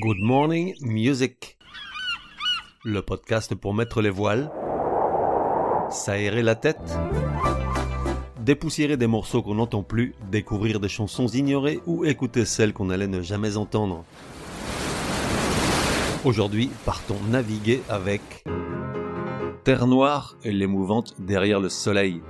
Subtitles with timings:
[0.00, 1.58] Good Morning Music.
[2.84, 4.48] Le podcast pour mettre les voiles,
[5.90, 6.96] s'aérer la tête,
[8.38, 13.08] dépoussiérer des morceaux qu'on n'entend plus, découvrir des chansons ignorées ou écouter celles qu'on allait
[13.08, 14.04] ne jamais entendre.
[16.24, 18.44] Aujourd'hui, partons naviguer avec
[19.64, 22.22] Terre Noire et l'émouvante Derrière le Soleil.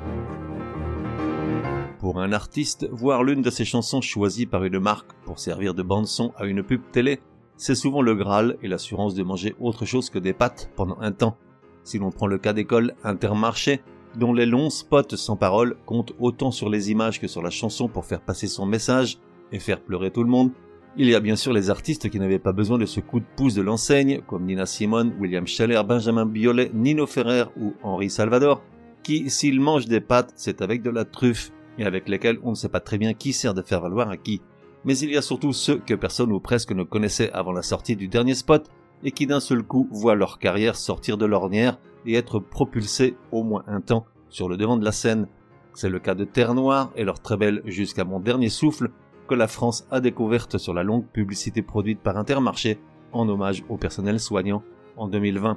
[1.98, 5.82] Pour un artiste, voir l'une de ses chansons choisies par une marque pour servir de
[5.82, 7.20] bande-son à une pub télé,
[7.58, 11.12] c'est souvent le Graal et l'assurance de manger autre chose que des pâtes pendant un
[11.12, 11.36] temps.
[11.82, 13.82] Si l'on prend le cas d'école Intermarché,
[14.16, 17.88] dont les longs spots sans parole comptent autant sur les images que sur la chanson
[17.88, 19.18] pour faire passer son message
[19.52, 20.52] et faire pleurer tout le monde,
[20.96, 23.26] il y a bien sûr les artistes qui n'avaient pas besoin de ce coup de
[23.36, 28.62] pouce de l'enseigne, comme Nina Simone, William Scheller, Benjamin Biolay, Nino Ferrer ou Henri Salvador,
[29.02, 32.54] qui, s'ils mangent des pâtes, c'est avec de la truffe, et avec lesquels on ne
[32.56, 34.42] sait pas très bien qui sert de faire valoir à qui.
[34.84, 37.96] Mais il y a surtout ceux que personne ou presque ne connaissait avant la sortie
[37.96, 38.68] du dernier spot,
[39.04, 43.42] et qui d'un seul coup voient leur carrière sortir de l'ornière et être propulsés au
[43.42, 45.28] moins un temps sur le devant de la scène.
[45.74, 48.90] C'est le cas de Terre Noire et leur très belle Jusqu'à mon dernier souffle
[49.28, 52.80] que la France a découverte sur la longue publicité produite par Intermarché
[53.12, 54.62] en hommage au personnel soignant
[54.96, 55.56] en 2020.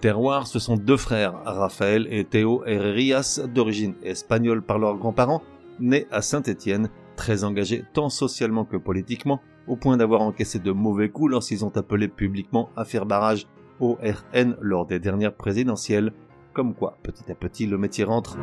[0.00, 5.42] Terroir, ce sont deux frères, Raphaël et Théo Herrerias, d'origine espagnole par leurs grands-parents,
[5.80, 11.08] nés à Saint-Étienne, très engagés tant socialement que politiquement, au point d'avoir encaissé de mauvais
[11.08, 13.46] coups lorsqu'ils ont appelé publiquement à faire barrage
[13.80, 13.98] au
[14.32, 16.12] RN lors des dernières présidentielles,
[16.52, 18.36] comme quoi petit à petit le métier rentre.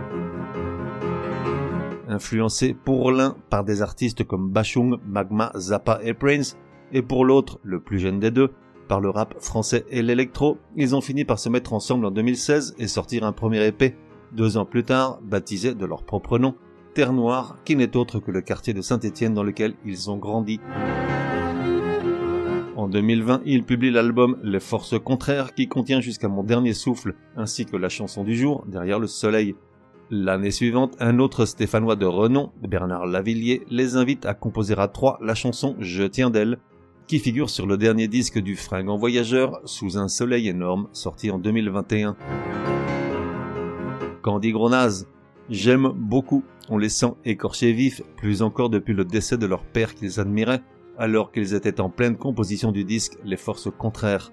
[2.08, 6.58] Influencés pour l'un par des artistes comme Bachung, Magma, Zappa et Prince,
[6.92, 8.52] et pour l'autre, le plus jeune des deux,
[8.88, 12.76] par le rap français et l'électro, ils ont fini par se mettre ensemble en 2016
[12.80, 13.96] et sortir un premier épée,
[14.32, 16.56] deux ans plus tard, baptisé de leur propre nom,
[16.94, 20.60] Terre Noire, qui n'est autre que le quartier de Saint-Étienne dans lequel ils ont grandi.
[22.76, 27.66] En 2020, ils publient l'album Les Forces Contraires qui contient jusqu'à mon dernier souffle, ainsi
[27.66, 29.56] que la chanson du jour, Derrière le Soleil.
[30.12, 35.20] L'année suivante, un autre Stéphanois de renom, Bernard Lavillier, les invite à composer à trois
[35.22, 36.58] la chanson Je tiens d'elle,
[37.06, 41.38] qui figure sur le dernier disque du fringant voyageur Sous un soleil énorme, sorti en
[41.38, 42.16] 2021.
[44.22, 45.06] Candy Gronaz.
[45.50, 46.44] J'aime beaucoup.
[46.70, 50.62] On les sent écorchés vifs, plus encore depuis le décès de leur père qu'ils admiraient,
[51.00, 54.32] alors qu'ils étaient en pleine composition du disque Les Forces Contraires.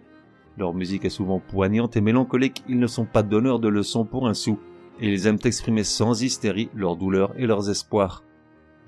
[0.58, 4.28] Leur musique est souvent poignante et mélancolique, ils ne sont pas donneurs de leçons pour
[4.28, 4.58] un sou,
[5.00, 8.22] et ils aiment exprimer sans hystérie leurs douleurs et leurs espoirs.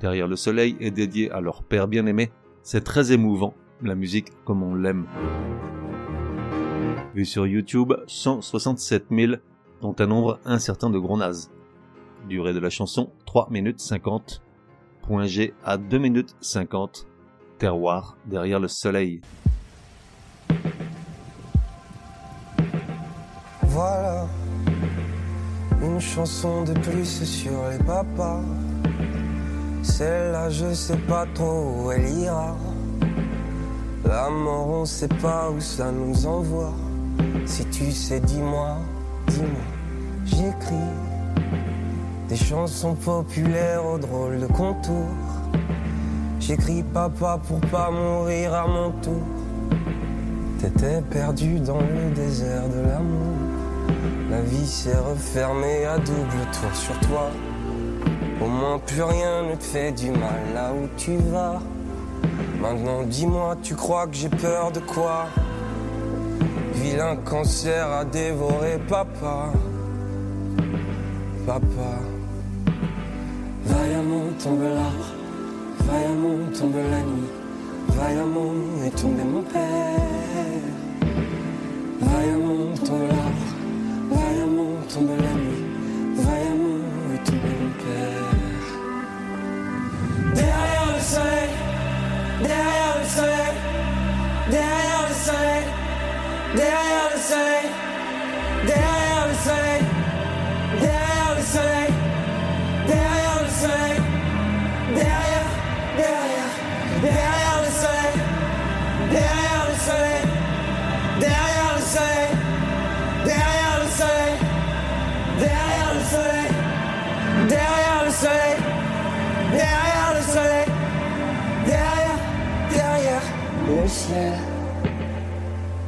[0.01, 2.31] Derrière le soleil est dédié à leur père bien-aimé,
[2.63, 5.07] c'est très émouvant la musique comme on l'aime.
[7.15, 9.33] Vu sur YouTube, 167 000,
[9.81, 11.51] dont un nombre incertain de gros nazes.
[12.29, 14.43] Durée de la chanson 3 minutes 50.
[15.03, 17.07] Point G à 2 minutes 50.
[17.59, 19.21] Terroir derrière le soleil.
[23.63, 24.27] Voilà
[25.83, 28.41] une chanson de plus sur les papas.
[29.83, 32.57] Celle-là, je sais pas trop où elle ira.
[34.05, 36.75] La mort, on sait pas où ça nous envoie.
[37.47, 38.79] Si tu sais, dis-moi,
[39.29, 39.49] dis-moi.
[40.25, 41.18] J'écris
[42.29, 45.15] des chansons populaires aux drôles de contours.
[46.41, 49.23] J'écris papa pour pas mourir à mon tour.
[50.61, 53.37] T'étais perdu dans le désert de l'amour.
[54.31, 57.31] La vie s'est refermée à double tour sur toi.
[58.43, 61.61] Au moins plus rien ne te fait du mal là où tu vas.
[62.61, 65.27] Maintenant dis-moi, tu crois que j'ai peur de quoi?
[66.75, 69.53] Vilain cancer a dévoré papa.
[71.47, 72.18] Papa.
[73.69, 75.13] Vaillamment tombe l'arbre,
[75.81, 77.29] vaillamment tombe la nuit,
[77.89, 79.61] vaillamment est tombé mon père.
[82.01, 83.49] Vaillamment tombe l'arbre,
[84.11, 85.65] vaillamment tombe la nuit,
[86.15, 86.83] vaillamment
[87.15, 87.78] est tombé mon père.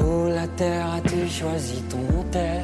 [0.01, 2.63] Où la terre a-t-il choisi ton hôtel?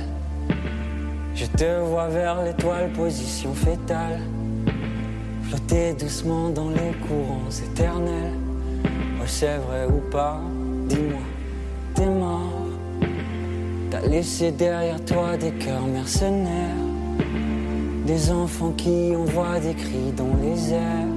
[1.34, 4.20] Je te vois vers l'étoile, position fétale.
[5.42, 8.32] Flotter doucement dans les courants éternels.
[9.26, 10.40] c'est vrai ou pas
[10.88, 11.26] Dis-moi,
[11.94, 12.68] t'es mort.
[13.90, 16.82] T'as laissé derrière toi des cœurs mercenaires.
[18.06, 21.16] Des enfants qui envoient des cris dans les airs.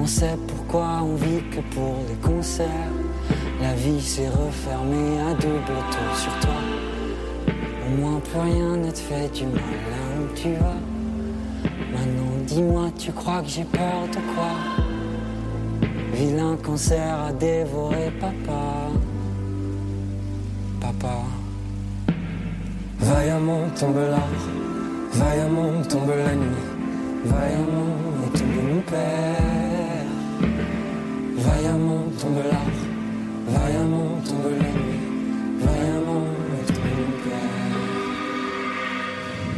[0.00, 2.91] On sait pourquoi on vit que pour les concerts.
[3.62, 6.60] La vie s'est refermée à double tour sur toi.
[7.86, 9.62] Au moins plus rien ne te fait du mal
[9.92, 10.80] là où tu vas.
[11.92, 14.52] Maintenant dis-moi, tu crois que j'ai peur de quoi?
[16.12, 18.90] Vilain cancer a dévoré papa.
[20.80, 21.16] Papa.
[22.98, 24.44] Vaillamment tombe l'art,
[25.12, 26.66] vaillamment tombe la nuit,
[27.24, 30.06] vaillamment est tombe mon père.
[31.36, 32.78] Vaillamment tombe l'art,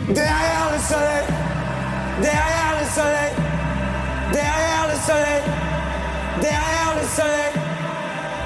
[0.08, 1.26] Derrière le soleil,
[2.20, 3.32] derrière le soleil,
[4.32, 5.42] derrière le soleil,
[6.40, 7.52] derrière le soleil,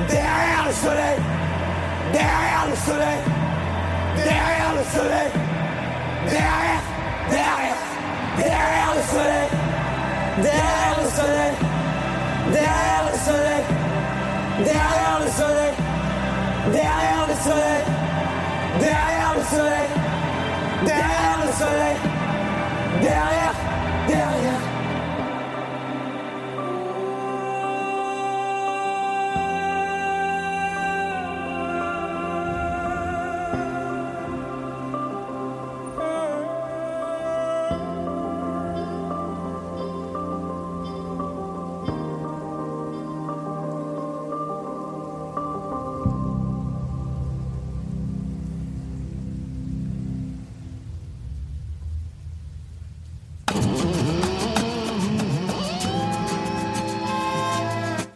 [0.09, 1.19] derrière le soleil,
[2.13, 3.21] derrière le soleil,
[4.17, 5.31] derrière le soleil,
[6.27, 6.83] derrière,
[7.31, 7.81] derrière,
[8.39, 9.49] derrière le soleil,
[10.43, 11.55] derrière le soleil,
[12.53, 13.78] derrière le soleil,
[14.65, 15.75] derrière le soleil,
[16.73, 17.85] derrière le soleil,
[18.81, 19.89] derrière le soleil,
[20.85, 21.97] derrière le soleil,
[23.01, 23.55] derrière,
[24.09, 24.78] derrière.